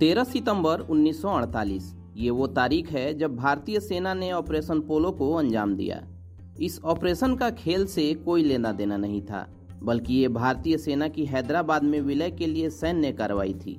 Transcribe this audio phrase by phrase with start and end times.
[0.00, 1.86] 13 सितंबर 1948
[2.16, 6.00] ये वो तारीख है जब भारतीय सेना ने ऑपरेशन पोलो को अंजाम दिया।
[6.60, 9.46] इस ऑपरेशन का खेल से कोई लेना देना नहीं था,
[9.82, 13.76] बल्कि ये भारतीय सेना की हैदराबाद में विलय के लिए सैन्य कार्रवाई थी।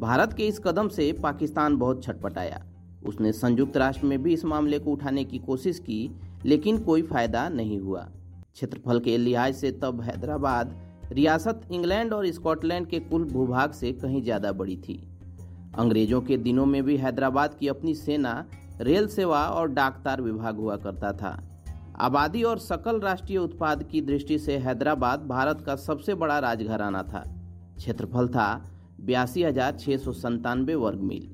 [0.00, 2.64] भारत के इस कदम से पाकिस्तान बहुत छटपटाया
[3.06, 6.10] उसने संयुक्त राष्ट्र में भी इस मामले को उठाने की कोशिश की,
[6.44, 8.08] लेकिन कोई फ़ायदा नहीं हुआ।
[8.52, 10.76] क्षेत्रफल के लिहाज से तब हैदराबाद,
[11.12, 15.02] रियासत इंग्लैंड और स्कॉटलैंड के कुल भूभाग से कहीं ज़्यादा बड़ी थी।
[15.78, 18.44] अंग्रेज़ों के दिनों में भी हैदराबाद की अपनी सेना
[18.80, 21.38] रेल सेवा और डाकतार विभाग हुआ करता था।
[22.00, 27.24] आबादी और सकल राष्ट्रीय उत्पाद की दृष्टि से हैदराबाद भारत का सबसे बड़ा राजघराना था।
[27.76, 28.48] क्षेत्रफल था
[29.00, 31.28] बयासी हज़ार छः सौ संतानवे वर्ग मील।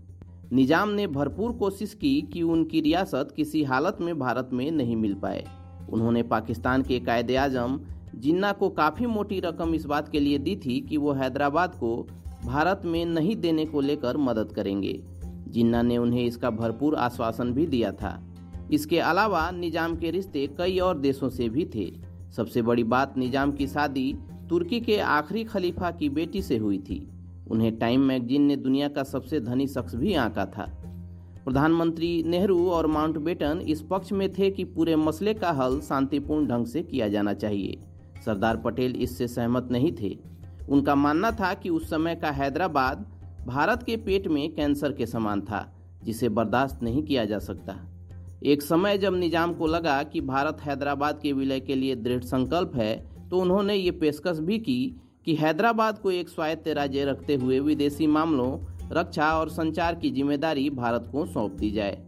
[0.52, 5.14] निज़ाम ने भरपूर कोशिश की कि उनकी रियासत किसी हालत में भारत में नहीं मिल
[5.14, 5.44] पाए।
[5.90, 7.80] उन्होंने पाकिस्तान के कायदे आज़म
[8.14, 11.90] जिन्ना को काफ़ी मोटी रकम इस बात के लिए दी थी कि वो हैदराबाद को
[12.44, 15.02] भारत में नहीं देने को लेकर मदद करेंगे।
[15.48, 18.18] जिन्ना ने उन्हें इसका भरपूर आश्वासन भी दिया था।
[18.72, 21.90] इसके अलावा निज़ाम के रिश्ते कई और देशों से भी थे।
[22.36, 24.12] सबसे बड़ी बात निज़ाम की शादी
[24.48, 27.06] तुर्की के आखिरी खलीफा की बेटी से हुई थी।
[27.50, 30.66] उन्हें टाइम मैगजीन ने दुनिया का सबसे धनी शख्स भी आंका था।
[31.44, 36.66] प्रधानमंत्री नेहरू और माउंटबेटन इस पक्ष में थे कि पूरे मसले का हल शांतिपूर्ण ढंग
[36.66, 37.78] से किया जाना चाहिए।
[38.24, 40.18] सरदार पटेल इससे सहमत नहीं थे।
[40.68, 43.06] उनका मानना था कि उस समय का हैदराबाद
[43.46, 45.66] भारत के पेट में कैंसर के समान था,
[46.04, 47.76] जिसे बर्दाश्त नहीं किया जा सकता।
[48.44, 52.76] एक समय जब निज़ाम को लगा कि भारत हैदराबाद के विलय के लिए दृढ़ संकल्प
[52.76, 52.94] है
[53.30, 54.80] तो उन्होंने ये पेशकश भी की
[55.24, 58.58] कि हैदराबाद को एक स्वायत्त राज्य रखते हुए विदेशी मामलों,
[58.92, 61.98] रक्षा और संचार की ज़िम्मेदारी भारत को सौंप दी जाए।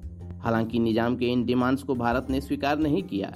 [0.42, 3.33] हालाँकि निज़ाम के इन डिमांड्स को भारत ने स्वीकार नहीं किया,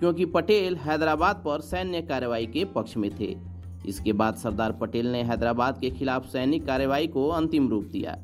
[0.00, 3.34] क्योंकि पटेल हैदराबाद पर सैन्य कार्रवाई के पक्ष में थे।
[3.86, 8.16] इसके बाद सरदार पटेल ने हैदराबाद के खिलाफ सैनिक कार्रवाई को अंतिम रूप दिया।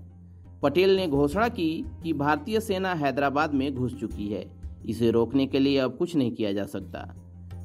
[0.63, 4.45] पटेल ने घोषणा की कि भारतीय सेना हैदराबाद में घुस चुकी है।
[4.87, 7.09] इसे रोकने के लिए अब कुछ नहीं किया जा सकता।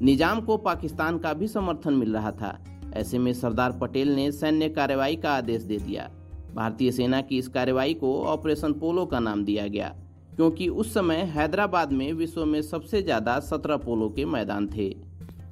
[0.02, 2.58] निज़ाम को पाकिस्तान का भी समर्थन मिल रहा था।
[2.96, 6.10] ऐसे में सरदार पटेल ने सैन्य कार्रवाई का आदेश दे दिया।
[6.56, 9.94] भारतीय सेना की इस कार्रवाई को ऑपरेशन पोलो का नाम दिया गया,
[10.36, 14.90] क्योंकि उस समय हैदराबाद में विश्व में सबसे ज़्यादा सत्रह पोलो के मैदान थे।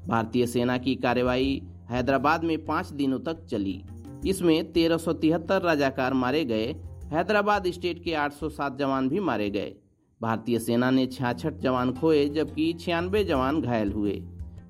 [0.07, 3.81] भारतीय सेना की कार्रवाई हैदराबाद में पाँच दिनों तक चली।
[4.27, 6.65] इसमें तेरह राजाकार मारे गए।
[7.11, 9.75] हैदराबाद स्टेट के 807 जवान भी मारे गए।
[10.21, 14.11] भारतीय सेना ने छियासठ जवान खोए, जबकि छियानवे जवान घायल हुए।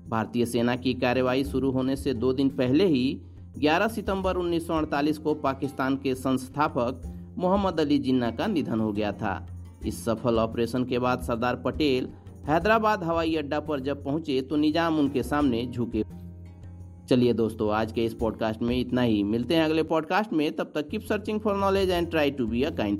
[0.08, 3.20] भारतीय सेना की कार्रवाई शुरू होने से दो दिन पहले ही
[3.58, 7.02] 11 सितंबर 1948 को पाकिस्तान के संस्थापक
[7.38, 9.34] मोहम्मद अली जिन्ना का निधन हो गया था।
[9.86, 12.08] इस सफल ऑपरेशन के बाद सरदार पटेल
[12.46, 16.04] हैदराबाद हवाई अड्डा पर जब पहुँचे तो निज़ाम उनके सामने झुके।
[17.10, 20.72] चलिए दोस्तों, आज के इस पॉडकास्ट में इतना ही। मिलते हैं अगले पॉडकास्ट में। तब
[20.74, 22.98] तक keep searching for knowledge and try to be a kind